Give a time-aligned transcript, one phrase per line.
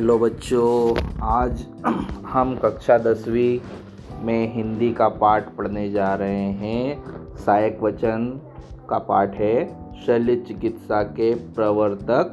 [0.00, 1.66] Hello बच्चों, आज
[2.26, 3.60] हम कक्षा दसवीं
[4.24, 7.04] में हिंदी का पाठ पढ़ने जा रहे हैं।
[7.36, 8.40] सहायक वचन
[8.90, 9.66] का पाठ है,
[10.06, 12.32] शल्य चिकित्सा के प्रवर्तक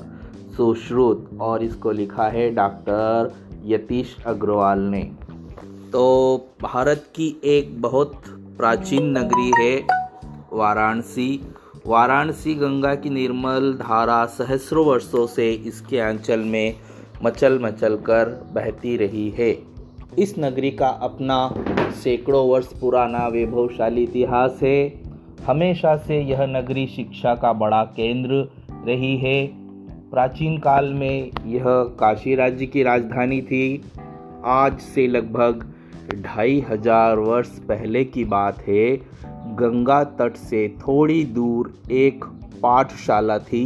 [0.57, 3.33] सुश्रुत, और इसको लिखा है डॉक्टर
[3.65, 5.03] यतीश अग्रवाल ने।
[5.91, 8.21] तो भारत की एक बहुत
[8.57, 9.87] प्राचीन नगरी है,
[10.53, 11.41] वाराणसी।
[11.87, 16.75] वाराणसी गंगा की निर्मल धारा सहस्रों वर्षों से इसके अंचल में
[17.23, 19.57] मचल मचल कर बहती रही है।
[20.19, 21.37] इस नगरी का अपना
[21.93, 25.03] सैकड़ों वर्ष पुराना वैभवशाली इतिहास है।
[25.47, 28.33] हमेशा से यह नगरी शिक्षा का बड़ा केंद्र
[28.87, 29.47] रही है।
[30.11, 31.63] प्राचीन काल में यह
[31.99, 33.81] काशी राज्य की राजधानी थी।
[34.45, 35.65] आज से लगभग
[36.21, 38.95] ढाई हज़ार वर्ष पहले की बात है।
[39.55, 42.25] गंगा तट से थोड़ी दूर एक
[42.63, 43.65] पाठशाला थी।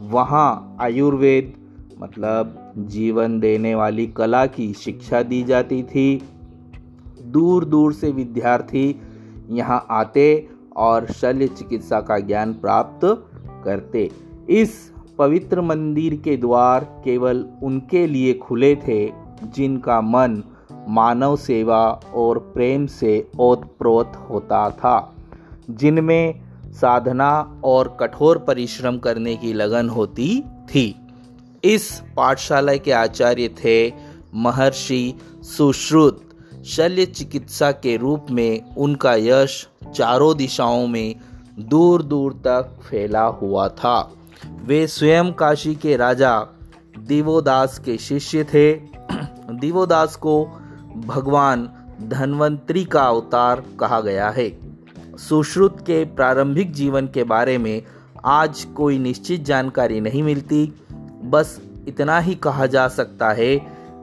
[0.00, 1.52] वहाँ आयुर्वेद
[2.00, 6.22] मतलब जीवन देने वाली कला की शिक्षा दी जाती थी।
[7.22, 9.00] दूर दूर से विद्यार्थी
[9.48, 13.00] यहाँ आते और शल्य चिकित्सा का ज्ञान प्राप्त
[13.64, 14.10] करते।
[14.48, 19.12] इस पवित्र मंदिर के द्वार केवल उनके लिए खुले थे,
[19.44, 20.42] जिनका मन
[20.88, 25.16] मानव सेवा और प्रेम से ओतप्रोत होता था,
[25.70, 26.40] जिनमें
[26.72, 30.99] साधना और कठोर परिश्रम करने की लगन होती थी।
[31.64, 33.92] इस पाठशाला के आचार्य थे
[34.34, 36.24] महर्षि सुश्रुत।
[36.66, 41.14] शल्य चिकित्सा के रूप में उनका यश चारों दिशाओं में
[41.58, 44.12] दूर दूर तक फैला हुआ था।
[44.64, 46.46] वे स्वयं काशी के राजा
[46.98, 48.72] दिवोदास के शिष्य थे।
[49.50, 50.44] दिवोदास को
[51.06, 51.70] भगवान
[52.02, 54.58] धन्वंतरी का अवतार कहा गया है।
[55.16, 57.82] सुश्रुत के प्रारंभिक जीवन के बारे में
[58.24, 60.74] आज कोई निश्चित जानकारी नहीं मिलती।
[61.24, 63.56] बस इतना ही कहा जा सकता है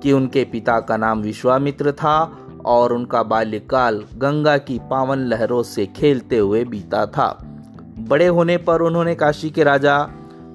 [0.04, 5.86] कि उनके पिता का नाम विश्वामित्र था और उनका बाल्यकाल गंगा की पावन लहरों से
[5.86, 7.38] खेलते हुए बीता था।
[8.00, 10.10] बड़े होने पर उन्होंने काशी के राजा,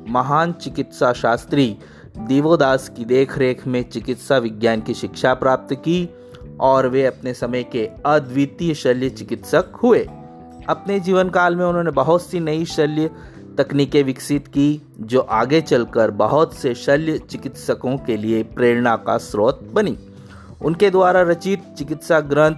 [0.08, 1.78] महान चिकित्सा शास्त्री
[2.18, 6.14] दिवोदास की देखरेख में चिकित्सा विज्ञान की शिक्षा प्राप्त की
[6.60, 10.08] और वे अपने समय के अद्वितीय शल्य चिकित्सक हुए।
[10.68, 13.10] अपने जीवन काल में उन्होंने बहुत सी नई शल्य
[13.58, 19.62] तकनीकें विकसित की, जो आगे चलकर बहुत से शल्य चिकित्सकों के लिए प्रेरणा का स्रोत
[19.72, 19.96] बनी।
[20.62, 22.56] उनके द्वारा रचित चिकित्सा ग्रंथ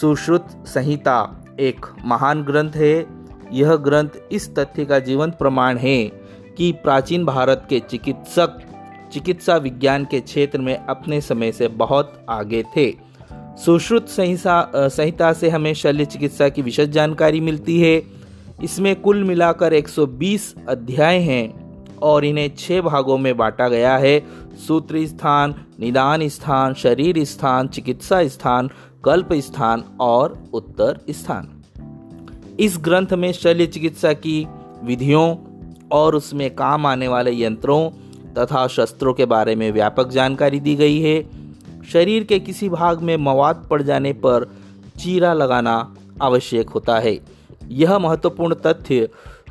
[0.00, 3.06] सुश्रुत संहिता एक महान ग्रंथ है।
[3.52, 6.04] यह ग्रंथ इस तथ्य का जीवंत प्रमाण है
[6.56, 8.58] कि प्राचीन भारत के चिकित्सक,
[9.12, 12.90] चिकित्सा विज्ञान के क्षेत्र में अपने समय से बहुत आगे थे।
[13.64, 18.19] सुश्रुत संहिता संहिता से हमें शल्य चिकित्सा की विशद जानकारी मिलती है।
[18.62, 24.22] इसमें कुल मिलाकर 120 अध्याय हैं और इन्हें छः भागों में बांटा गया है।
[24.66, 28.70] सूत्र स्थान, निदान स्थान, शरीर स्थान, चिकित्सा स्थान,
[29.04, 31.62] कल्प स्थान और उत्तर स्थान।
[32.60, 34.46] इस ग्रंथ में शल्य चिकित्सा की
[34.84, 35.36] विधियों
[35.92, 37.90] और उसमें काम आने वाले यंत्रों
[38.38, 41.30] तथा शस्त्रों के बारे में व्यापक जानकारी दी गई है।
[41.92, 44.52] शरीर के किसी भाग में मवाद पड़ जाने पर
[44.98, 47.39] चीरा लगाना आवश्यक होता है।
[47.70, 49.08] यह महत्वपूर्ण तथ्य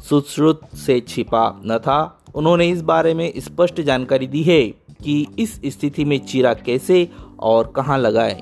[0.10, 4.62] सुश्रुत से छिपा न था उन्होंने इस बारे में स्पष्ट जानकारी दी है
[5.04, 7.10] कि इस स्थिति में चीरा कैसे
[7.40, 8.42] और कहाँ लगाएँ।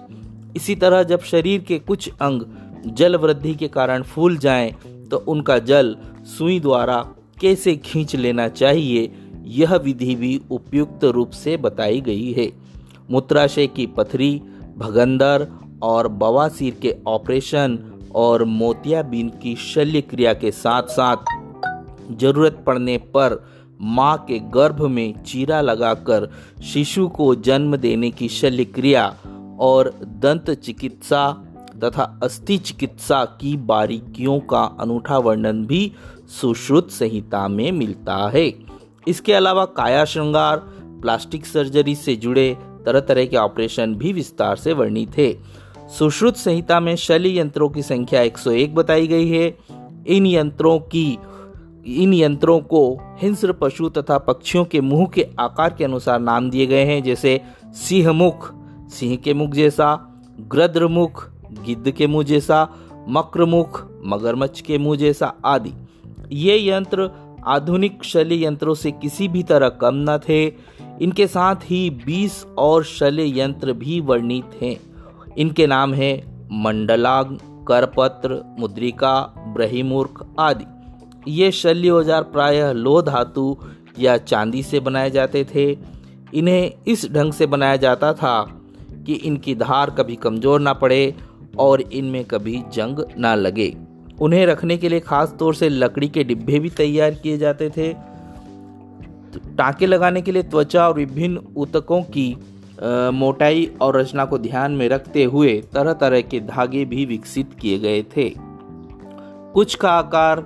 [0.55, 2.41] इसी तरह जब शरीर के कुछ अंग
[2.85, 4.71] जल वृद्धि के कारण फूल जाएँ,
[5.11, 5.95] तो उनका जल
[6.37, 6.97] सुई द्वारा
[7.41, 9.11] कैसे खींच लेना चाहिए
[9.45, 12.51] यह विधि भी उपयुक्त रूप से बताई गई है
[13.11, 14.41] मूत्राशय की पथरी
[14.77, 15.47] भगंदर
[15.83, 17.79] और बवासीर के ऑपरेशन
[18.15, 21.17] और मोतियाबिंद की शल्य क्रिया के साथ साथ
[22.11, 23.49] ज़रूरत पड़ने पर
[23.81, 26.29] माँ के गर्भ में चीरा लगाकर
[26.63, 29.15] शिशु को जन्म देने की शल्य क्रिया
[29.59, 31.43] और दंत चिकित्सा
[31.83, 35.91] तथा अस्थि चिकित्सा की बारीकियों का अनूठा वर्णन भी
[36.41, 38.53] सुश्रुत संहिता में मिलता है।
[39.07, 40.57] इसके अलावा काया श्रृंगार,
[41.01, 45.43] प्लास्टिक सर्जरी से जुड़े तरह तरह के ऑपरेशन भी विस्तार से वर्णित है।
[45.89, 49.57] सुश्रुत संहिता में शल्य यंत्रों की संख्या 101 बताई गई है।
[50.07, 51.17] इन यंत्रों की,
[51.87, 56.65] इन यंत्रों को हिंस्र पशु तथा पक्षियों के मुँह के आकार के अनुसार नाम दिए
[56.65, 58.53] गए हैं, जैसे सिंह मुख
[58.89, 59.95] सिंह के मुख जैसा
[60.39, 61.29] ग्रद्र मुख
[61.65, 62.69] गिद्ध के मुँह जैसा
[63.09, 65.73] मकर मुख मगरमच्छ के मुँह जैसा आदि।
[66.31, 67.11] ये यंत्र
[67.47, 70.45] आधुनिक शल्य यंत्रों से किसी भी तरह कम न थे।
[71.01, 74.96] इनके साथ ही 20 और शल्य यंत्र भी वर्णित हैं।
[75.37, 76.15] इनके नाम हैं
[76.63, 77.37] मंडलाग,
[77.67, 80.65] करपत्र, मुद्रिका, ब्रहिमूर्ख आदि।
[81.31, 83.57] ये शल्य औज़ार प्रायः लोह धातु
[83.99, 85.77] या चांदी से बनाए जाते थे।
[86.33, 88.41] इन्हें इस ढंग से बनाया जाता था
[89.05, 91.15] कि इनकी धार कभी कमज़ोर ना पड़े
[91.59, 93.75] और इनमें कभी जंग ना लगे।
[94.21, 97.93] उन्हें रखने के लिए खास तौर से लकड़ी के डिब्बे भी तैयार किए जाते थे।
[99.57, 102.35] टाँके लगाने के लिए त्वचा और विभिन्न ऊतकों की
[103.13, 107.79] मोटाई और रचना को ध्यान में रखते हुए तरह तरह के धागे भी विकसित किए
[107.79, 108.29] गए थे।
[109.53, 110.43] कुछ का आकार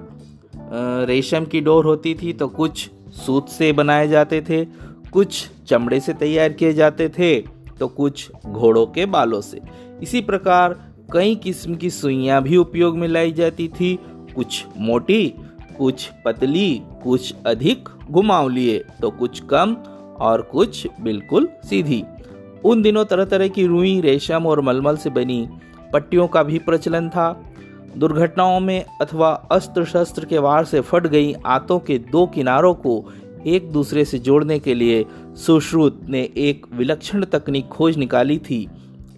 [1.07, 4.63] रेशम की डोर होती थी तो कुछ सूत से बनाए जाते थे,
[5.13, 7.35] कुछ चमड़े से तैयार किए जाते थे
[7.79, 9.61] तो कुछ घोड़ों के बालों से।
[10.01, 10.79] इसी प्रकार
[11.13, 13.97] कई किस्म की सुइयाँ भी उपयोग में लाई जाती थी,
[14.35, 15.27] कुछ मोटी,
[15.77, 19.75] कुछ पतली, कुछ अधिक घुमावलिए तो कुछ कम
[20.19, 22.03] और कुछ बिल्कुल सीधी।
[22.65, 25.47] उन दिनों तरह तरह की रुई, रेशम और मलमल से बनी
[25.93, 27.31] पट्टियों का भी प्रचलन था।
[27.97, 33.03] दुर्घटनाओं में अथवा अस्त्र शस्त्र के वार से फट गई आतों के दो किनारों को
[33.47, 35.05] एक दूसरे से जोड़ने के लिए
[35.35, 38.67] सुश्रुत ने एक विलक्षण तकनीक खोज निकाली थी।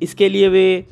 [0.01, 0.85] इसके लिए वे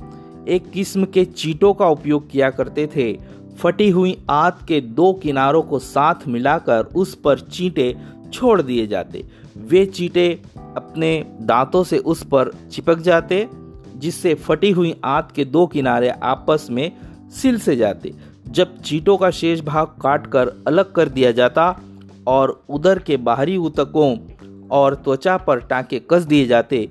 [0.47, 3.13] एक किस्म के चीटों का उपयोग किया करते थे।
[3.57, 7.95] फटी हुई आत के दो किनारों को साथ मिलाकर उस पर चींटे
[8.33, 9.24] छोड़ दिए जाते।
[9.57, 10.42] वे चीटे
[10.77, 13.47] अपने दांतों से उस पर चिपक जाते,
[13.95, 16.91] जिससे फटी हुई आत के दो किनारे आपस में
[17.31, 18.13] सिल से जाते।
[18.47, 21.75] जब चीटों का शेष भाग काटकर अलग कर दिया जाता
[22.27, 24.18] और उदर के बाहरी ऊतकों
[24.71, 26.89] और त्वचा पर टांके कस दिए जाते,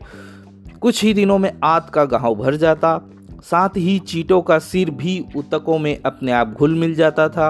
[0.81, 2.99] कुछ ही दिनों में आत का घाव भर जाता।
[3.43, 7.49] साथ ही चीटों का सिर भी ऊतकों में अपने आप घुल मिल जाता था।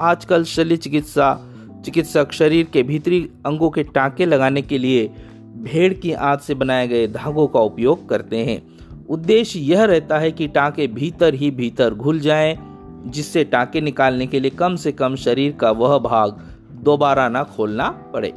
[0.00, 1.38] आजकल शल्य चिकित्सा,
[1.84, 5.10] चिकित्सक शरीर के भीतरी अंगों के टांके लगाने के लिए
[5.58, 8.62] भेड़ की आंत से बनाए गए धागों का उपयोग करते हैं।
[9.06, 12.58] उद्देश्य यह रहता है कि टांके भीतर ही भीतर घुल जाएँ,
[13.06, 16.40] जिससे टांके निकालने के लिए कम से कम शरीर का वह भाग
[16.84, 18.32] दोबारा ना खोलना पड़े।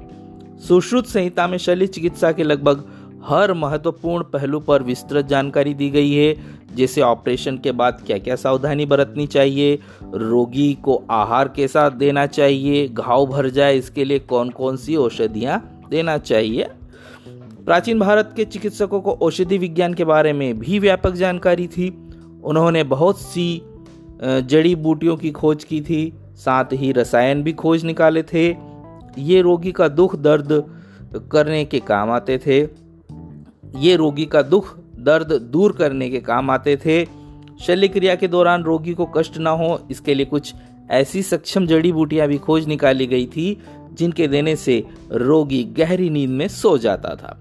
[0.68, 2.84] सुश्रुत संहिता में शल्य चिकित्सा के लगभग
[3.26, 6.36] हर महत्वपूर्ण पहलू पर विस्तृत जानकारी दी गई है
[6.76, 12.88] जैसे ऑपरेशन के बाद क्या क्या सावधानी बरतनी चाहिए रोगी को आहार कैसा देना चाहिए
[12.88, 16.68] घाव भर जाए इसके लिए कौन कौन सी औषधियाँ देना चाहिए
[17.72, 21.88] प्राचीन भारत के चिकित्सकों को औषधि विज्ञान के बारे में भी व्यापक जानकारी थी।
[22.44, 23.46] उन्होंने बहुत सी
[24.24, 28.46] जड़ी बूटियों की खोज की थी, साथ ही रसायन भी खोज निकाले थे।
[29.18, 30.52] ये रोगी का दुख दर्द
[31.32, 32.60] करने के काम आते थे।
[33.80, 37.04] ये रोगी का दुख दर्द दूर करने के काम आते थे।
[37.62, 40.54] शल्य क्रिया के दौरान रोगी को कष्ट ना हो, इसके लिए कुछ
[40.92, 43.58] ऐसी सक्षम जड़ी बूटियाँ भी खोज निकाली गई थी,
[43.94, 47.38] जिनके देने से रोगी गहरी नींद में सो जाता था।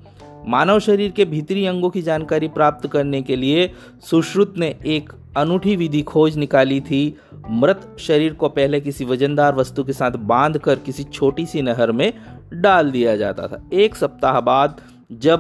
[0.48, 3.70] मानव शरीर के भीतरी अंगों की जानकारी प्राप्त करने के लिए
[4.10, 7.16] सुश्रुत ने एक अनूठी विधि खोज निकाली थी।
[7.50, 12.12] मृत शरीर को पहले किसी वजनदार वस्तु के साथ बांधकर किसी छोटी सी नहर में
[12.52, 14.80] डाल दिया जाता था। एक सप्ताह बाद
[15.12, 15.38] जब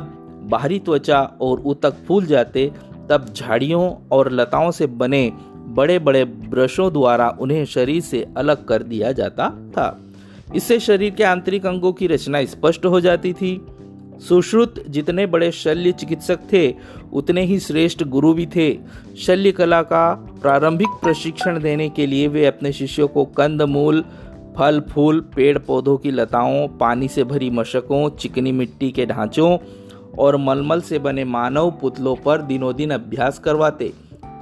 [0.50, 2.72] बाहरी त्वचा और ऊतक फूल जाते,
[3.10, 5.32] तब झाड़ियों और लताओं से बने
[5.66, 10.00] बड़े बड़े ब्रशों द्वारा उन्हें शरीर से अलग कर दिया जाता था।
[10.54, 13.66] इससे शरीर के आंतरिक अंगों की रचना स्पष्ट हो जाती थी।
[14.28, 16.74] सुश्रुत जितने बड़े शल्य चिकित्सक थे,
[17.12, 18.78] उतने ही श्रेष्ठ गुरु भी थे।
[19.18, 24.04] शल्य कला का प्रारंभिक प्रशिक्षण देने के लिए वे अपने शिष्यों को कंद मूल,
[24.56, 29.58] फल, फूल, पेड़ पौधों की लताओं, पानी से भरी मशकों, चिकनी मिट्टी के ढांचों
[30.18, 33.92] और मलमल से बने मानव पुतलों पर दिनों दिन अभ्यास करवाते।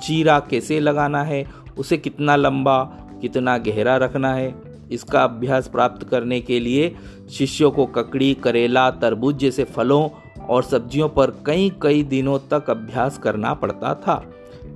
[0.02, 1.47] चीरा कैसे लगाना है,
[1.78, 2.85] उसे कितना लंबा,
[3.20, 4.67] कितना गहरा रखना है?
[4.92, 6.95] इसका अभ्यास प्राप्त करने के लिए
[7.30, 10.09] शिष्यों को ककड़ी, करेला, तरबूज जैसे फलों
[10.47, 14.23] और सब्जियों पर कई कई दिनों तक अभ्यास करना पड़ता था।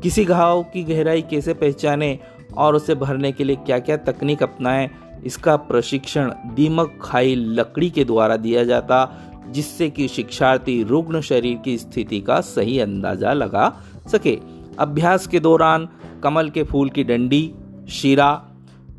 [0.02, 2.18] किसी घाव की गहराई कैसे पहचाने
[2.56, 4.90] और उसे भरने के लिए क्या क्या तकनीक अपनाएँ,
[5.24, 11.76] इसका प्रशिक्षण दीमक खाई लकड़ी के द्वारा दिया जाता, जिससे कि शिक्षार्थी रुग्ण शरीर की
[11.78, 13.72] स्थिति का सही अंदाज़ा लगा
[14.08, 14.38] सके।
[14.78, 15.88] अभ्यास के दौरान
[16.22, 17.54] कमल के फूल की डंडी,
[17.90, 18.30] शिरा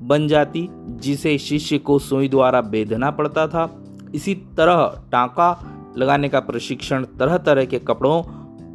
[0.04, 3.84] बन जाती, जिसे शिष्य को सुई द्वारा बेधना पड़ता था।
[4.16, 8.24] इसी तरह टांका लगाने का प्रशिक्षण तरह तरह के कपड़ों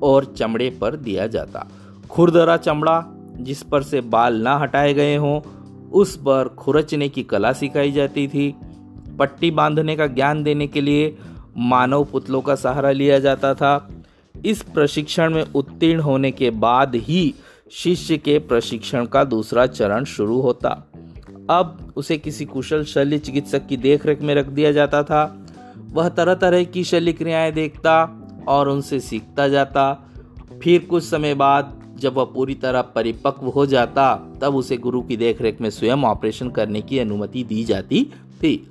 [0.02, 1.68] और चमड़े पर दिया जाता।
[2.10, 3.04] खुरदरा चमड़ा,
[3.36, 5.40] जिस पर से बाल ना हटाए गए हों,
[5.90, 8.54] उस पर खुरचने की कला सिखाई जाती थी।
[9.18, 11.18] पट्टी बांधने का ज्ञान देने के लिए
[11.56, 13.88] मानव पुतलों का सहारा लिया जाता था।
[14.44, 17.34] इस प्रशिक्षण में उत्तीर्ण होने के बाद ही
[17.70, 20.87] शिष्य के प्रशिक्षण का दूसरा चरण शुरू होता।
[21.50, 25.46] अब उसे किसी कुशल शल्य चिकित्सक की देखरेख में रख दिया जाता था।
[25.92, 30.10] वह तरह तरह की शल्य क्रियाएँ देखता और उनसे सीखता जाता।
[30.62, 35.16] फिर कुछ समय बाद जब वह पूरी तरह परिपक्व हो जाता, तब उसे गुरु की
[35.16, 38.04] देखरेख में स्वयं ऑपरेशन करने की अनुमति दी जाती
[38.42, 38.70] थी।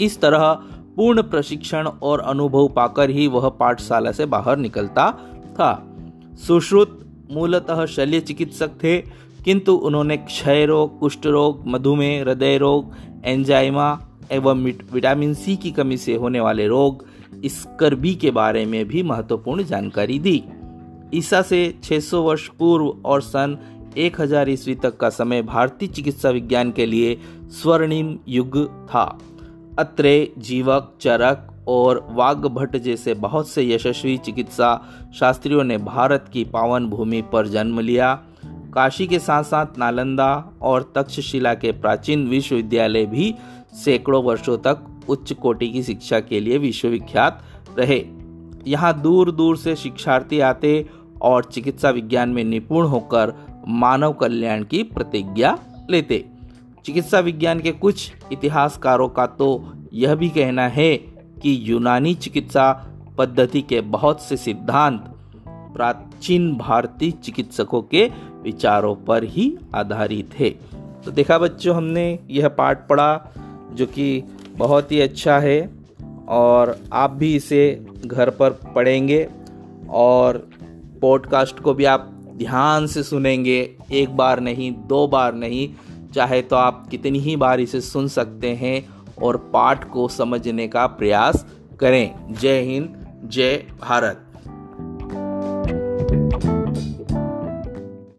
[0.00, 0.52] इस तरह
[0.96, 5.12] पूर्ण प्रशिक्षण और अनुभव पाकर ही वह पाठशाला से बाहर निकलता
[5.52, 5.96] था।
[6.46, 8.98] सुश्रुत मूलतः शल्य चिकित्सक थे
[9.44, 12.94] किंतु उन्होंने क्षय रोग, कुष्ठ रोग, मधुमेह, हृदय रोग,
[13.24, 17.06] एंजाइमा एवं विटामिन सी की कमी से होने वाले रोग
[17.46, 20.44] स्कर्बी के बारे में भी महत्वपूर्ण जानकारी दी।
[21.14, 23.58] ईसा से 600 वर्ष पूर्व और सन
[23.98, 29.18] 1000 ईस्वी तक का समय भारतीय चिकित्सा विज्ञान के लिए स्वर्णिम युग था।
[29.78, 36.86] अत्रे, जीवक, चरक और वाघभट्ट जैसे बहुत से यशस्वी चिकित्सा शास्त्रियों ने भारत की पावन
[36.86, 38.22] भूमि पर जन्म लिया।
[38.74, 43.34] काशी के साथ साथ नालंदा और तक्षशिला के प्राचीन विश्वविद्यालय भी
[43.74, 47.42] सैकड़ों वर्षों तक उच्च कोटि की शिक्षा के लिए विश्वविख्यात
[47.78, 48.04] रहे।
[48.66, 50.88] यहाँ दूर दूर से शिक्षार्थी आते
[51.22, 53.34] और चिकित्सा विज्ञान में निपुण होकर
[53.68, 55.58] मानव कल्याण की प्रतिज्ञा
[55.90, 56.24] लेते।
[56.84, 60.96] चिकित्सा विज्ञान के कुछ इतिहासकारों का तो यह भी कहना है
[61.42, 62.72] कि यूनानी चिकित्सा
[63.18, 65.04] पद्धति के बहुत से सिद्धांत
[65.74, 70.50] प्राचीन भारतीय चिकित्सकों के विचारों पर ही आधारित है।
[71.04, 73.32] तो देखा बच्चों, हमने यह पाठ पढ़ा
[73.72, 74.22] जो कि
[74.56, 75.70] बहुत ही अच्छा है
[76.28, 79.28] और आप भी इसे घर पर पढ़ेंगे
[79.90, 80.50] और
[81.00, 85.68] पॉडकास्ट को भी आप ध्यान से सुनेंगे। एक बार नहीं, दो बार नहीं,
[86.14, 88.88] चाहे तो आप कितनी ही बार इसे सुन सकते हैं
[89.22, 91.46] और पाठ को समझने का प्रयास
[91.80, 94.31] करें। जय हिंद, जय भारत।